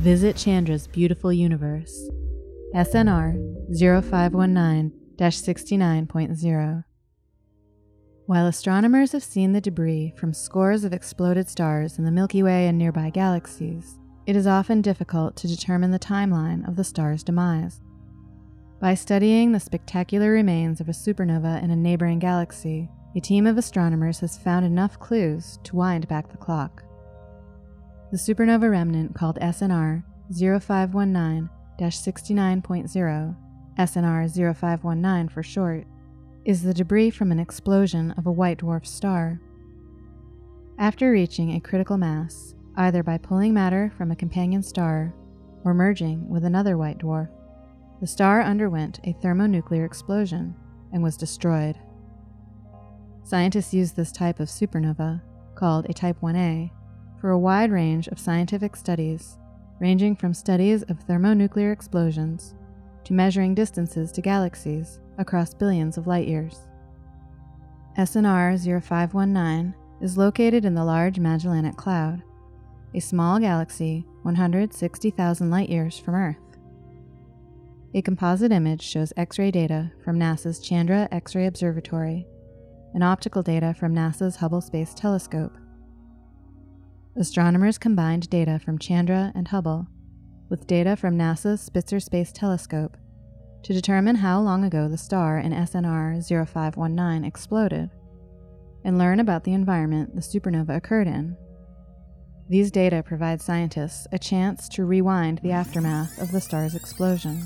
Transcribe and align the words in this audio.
Visit 0.00 0.34
Chandra's 0.34 0.86
beautiful 0.86 1.30
universe. 1.30 2.08
SNR 2.74 3.36
0519 3.76 4.92
69.0. 5.18 6.84
While 8.24 8.46
astronomers 8.46 9.12
have 9.12 9.22
seen 9.22 9.52
the 9.52 9.60
debris 9.60 10.14
from 10.16 10.32
scores 10.32 10.84
of 10.84 10.94
exploded 10.94 11.50
stars 11.50 11.98
in 11.98 12.06
the 12.06 12.10
Milky 12.10 12.42
Way 12.42 12.66
and 12.66 12.78
nearby 12.78 13.10
galaxies, 13.10 13.98
it 14.26 14.36
is 14.36 14.46
often 14.46 14.80
difficult 14.80 15.36
to 15.36 15.46
determine 15.46 15.90
the 15.90 15.98
timeline 15.98 16.66
of 16.66 16.76
the 16.76 16.84
star's 16.84 17.22
demise. 17.22 17.82
By 18.80 18.94
studying 18.94 19.52
the 19.52 19.60
spectacular 19.60 20.30
remains 20.30 20.80
of 20.80 20.88
a 20.88 20.92
supernova 20.92 21.62
in 21.62 21.70
a 21.70 21.76
neighboring 21.76 22.20
galaxy, 22.20 22.88
a 23.14 23.20
team 23.20 23.46
of 23.46 23.58
astronomers 23.58 24.20
has 24.20 24.38
found 24.38 24.64
enough 24.64 24.98
clues 24.98 25.58
to 25.64 25.76
wind 25.76 26.08
back 26.08 26.30
the 26.30 26.38
clock. 26.38 26.84
The 28.10 28.16
supernova 28.16 28.68
remnant 28.68 29.14
called 29.14 29.38
SNR 29.40 30.02
0519 30.32 31.48
69.0, 31.78 33.36
SNR 33.78 34.56
0519 34.56 35.28
for 35.28 35.42
short, 35.44 35.86
is 36.44 36.62
the 36.62 36.74
debris 36.74 37.10
from 37.10 37.30
an 37.30 37.38
explosion 37.38 38.10
of 38.12 38.26
a 38.26 38.32
white 38.32 38.58
dwarf 38.58 38.84
star. 38.84 39.40
After 40.78 41.12
reaching 41.12 41.52
a 41.52 41.60
critical 41.60 41.96
mass, 41.96 42.56
either 42.76 43.04
by 43.04 43.16
pulling 43.16 43.54
matter 43.54 43.92
from 43.96 44.10
a 44.10 44.16
companion 44.16 44.62
star 44.62 45.14
or 45.64 45.72
merging 45.72 46.28
with 46.28 46.44
another 46.44 46.76
white 46.76 46.98
dwarf, 46.98 47.28
the 48.00 48.08
star 48.08 48.42
underwent 48.42 48.98
a 49.04 49.12
thermonuclear 49.22 49.84
explosion 49.84 50.56
and 50.92 51.00
was 51.00 51.16
destroyed. 51.16 51.78
Scientists 53.22 53.72
use 53.72 53.92
this 53.92 54.10
type 54.10 54.40
of 54.40 54.48
supernova, 54.48 55.22
called 55.54 55.86
a 55.88 55.92
Type 55.92 56.20
1a, 56.20 56.70
for 57.20 57.30
a 57.30 57.38
wide 57.38 57.70
range 57.70 58.08
of 58.08 58.18
scientific 58.18 58.74
studies, 58.74 59.38
ranging 59.80 60.16
from 60.16 60.32
studies 60.32 60.82
of 60.84 61.00
thermonuclear 61.00 61.72
explosions 61.72 62.54
to 63.04 63.12
measuring 63.12 63.54
distances 63.54 64.10
to 64.12 64.20
galaxies 64.20 65.00
across 65.18 65.54
billions 65.54 65.98
of 65.98 66.06
light 66.06 66.26
years. 66.26 66.66
SNR 67.98 68.82
0519 68.82 69.74
is 70.00 70.16
located 70.16 70.64
in 70.64 70.74
the 70.74 70.84
Large 70.84 71.18
Magellanic 71.18 71.76
Cloud, 71.76 72.22
a 72.94 73.00
small 73.00 73.38
galaxy 73.38 74.06
160,000 74.22 75.50
light 75.50 75.68
years 75.68 75.98
from 75.98 76.14
Earth. 76.14 76.36
A 77.92 78.02
composite 78.02 78.52
image 78.52 78.82
shows 78.82 79.12
X 79.16 79.38
ray 79.38 79.50
data 79.50 79.90
from 80.04 80.18
NASA's 80.18 80.60
Chandra 80.60 81.08
X 81.10 81.34
ray 81.34 81.46
Observatory 81.46 82.26
and 82.94 83.02
optical 83.04 83.42
data 83.42 83.74
from 83.74 83.94
NASA's 83.94 84.36
Hubble 84.36 84.60
Space 84.60 84.94
Telescope. 84.94 85.56
Astronomers 87.16 87.76
combined 87.76 88.30
data 88.30 88.60
from 88.64 88.78
Chandra 88.78 89.32
and 89.34 89.48
Hubble 89.48 89.88
with 90.48 90.68
data 90.68 90.94
from 90.94 91.18
NASA's 91.18 91.60
Spitzer 91.60 91.98
Space 91.98 92.30
Telescope 92.30 92.96
to 93.64 93.72
determine 93.72 94.14
how 94.14 94.40
long 94.40 94.62
ago 94.62 94.88
the 94.88 94.96
star 94.96 95.38
in 95.38 95.52
SNR 95.52 96.22
0519 96.48 97.24
exploded 97.24 97.90
and 98.84 98.96
learn 98.96 99.18
about 99.18 99.42
the 99.42 99.52
environment 99.52 100.14
the 100.14 100.20
supernova 100.20 100.76
occurred 100.76 101.08
in. 101.08 101.36
These 102.48 102.70
data 102.70 103.02
provide 103.02 103.42
scientists 103.42 104.06
a 104.12 104.18
chance 104.18 104.68
to 104.70 104.84
rewind 104.84 105.40
the 105.42 105.52
aftermath 105.52 106.16
of 106.22 106.30
the 106.30 106.40
star's 106.40 106.76
explosion. 106.76 107.42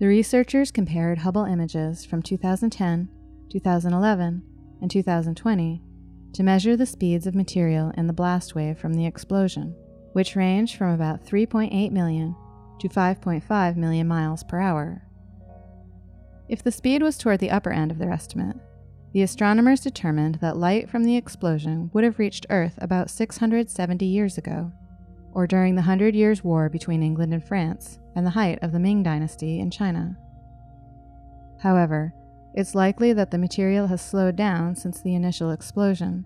The 0.00 0.08
researchers 0.08 0.72
compared 0.72 1.18
Hubble 1.18 1.44
images 1.44 2.04
from 2.04 2.20
2010, 2.20 3.08
2011, 3.48 4.42
and 4.82 4.90
2020 4.90 5.82
to 6.36 6.42
measure 6.42 6.76
the 6.76 6.84
speeds 6.84 7.26
of 7.26 7.34
material 7.34 7.90
in 7.96 8.06
the 8.06 8.12
blast 8.12 8.54
wave 8.54 8.78
from 8.78 8.92
the 8.92 9.06
explosion, 9.06 9.74
which 10.12 10.36
range 10.36 10.76
from 10.76 10.92
about 10.92 11.24
3.8 11.24 11.90
million 11.92 12.36
to 12.78 12.90
5.5 12.90 13.76
million 13.76 14.06
miles 14.06 14.44
per 14.44 14.60
hour. 14.60 15.02
If 16.46 16.62
the 16.62 16.70
speed 16.70 17.02
was 17.02 17.16
toward 17.16 17.40
the 17.40 17.50
upper 17.50 17.70
end 17.70 17.90
of 17.90 17.96
their 17.96 18.12
estimate, 18.12 18.58
the 19.14 19.22
astronomers 19.22 19.80
determined 19.80 20.34
that 20.42 20.58
light 20.58 20.90
from 20.90 21.04
the 21.04 21.16
explosion 21.16 21.90
would 21.94 22.04
have 22.04 22.18
reached 22.18 22.44
Earth 22.50 22.74
about 22.82 23.08
670 23.08 24.04
years 24.04 24.36
ago, 24.36 24.70
or 25.32 25.46
during 25.46 25.74
the 25.74 25.82
Hundred 25.82 26.14
Years' 26.14 26.44
War 26.44 26.68
between 26.68 27.02
England 27.02 27.32
and 27.32 27.42
France 27.42 27.98
and 28.14 28.26
the 28.26 28.30
height 28.30 28.58
of 28.60 28.72
the 28.72 28.78
Ming 28.78 29.02
Dynasty 29.02 29.58
in 29.58 29.70
China. 29.70 30.18
However, 31.62 32.12
it's 32.56 32.74
likely 32.74 33.12
that 33.12 33.30
the 33.30 33.38
material 33.38 33.86
has 33.86 34.00
slowed 34.00 34.34
down 34.34 34.74
since 34.74 35.02
the 35.02 35.14
initial 35.14 35.50
explosion, 35.50 36.24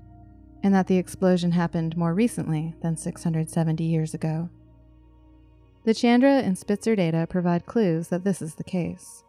and 0.62 0.72
that 0.72 0.86
the 0.86 0.96
explosion 0.96 1.50
happened 1.50 1.96
more 1.96 2.14
recently 2.14 2.74
than 2.82 2.96
670 2.96 3.82
years 3.82 4.14
ago. 4.14 4.48
The 5.84 5.94
Chandra 5.94 6.38
and 6.38 6.56
Spitzer 6.56 6.94
data 6.94 7.26
provide 7.28 7.66
clues 7.66 8.08
that 8.08 8.22
this 8.22 8.40
is 8.40 8.54
the 8.54 8.64
case. 8.64 9.24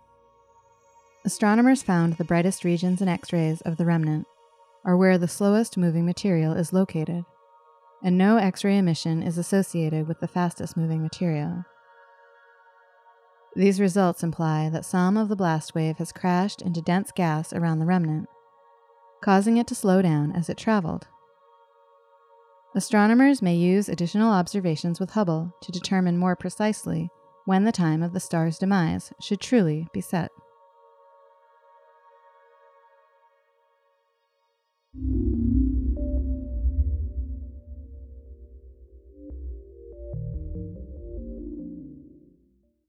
Astronomers 1.25 1.81
found 1.81 2.13
the 2.13 2.23
brightest 2.23 2.63
regions 2.63 3.01
in 3.01 3.07
X 3.07 3.33
rays 3.33 3.61
of 3.61 3.77
the 3.77 3.85
remnant 3.85 4.27
are 4.85 4.97
where 4.97 5.17
the 5.17 5.27
slowest 5.27 5.77
moving 5.77 6.05
material 6.05 6.53
is 6.53 6.73
located, 6.73 7.23
and 8.03 8.17
no 8.17 8.37
X 8.37 8.63
ray 8.63 8.77
emission 8.77 9.23
is 9.23 9.37
associated 9.37 10.07
with 10.07 10.19
the 10.19 10.27
fastest 10.27 10.77
moving 10.77 11.01
material. 11.01 11.63
These 13.55 13.81
results 13.81 14.23
imply 14.23 14.69
that 14.69 14.85
some 14.85 15.17
of 15.17 15.27
the 15.27 15.35
blast 15.35 15.75
wave 15.75 15.97
has 15.97 16.13
crashed 16.13 16.61
into 16.61 16.81
dense 16.81 17.11
gas 17.11 17.51
around 17.51 17.79
the 17.79 17.85
remnant, 17.85 18.29
causing 19.21 19.57
it 19.57 19.67
to 19.67 19.75
slow 19.75 20.01
down 20.01 20.31
as 20.31 20.49
it 20.49 20.57
traveled. 20.57 21.07
Astronomers 22.73 23.41
may 23.41 23.55
use 23.55 23.89
additional 23.89 24.31
observations 24.31 25.01
with 25.01 25.11
Hubble 25.11 25.53
to 25.61 25.71
determine 25.73 26.17
more 26.17 26.37
precisely 26.37 27.09
when 27.43 27.65
the 27.65 27.73
time 27.73 28.01
of 28.01 28.13
the 28.13 28.21
star's 28.21 28.57
demise 28.57 29.11
should 29.19 29.41
truly 29.41 29.87
be 29.91 29.99
set. 29.99 30.31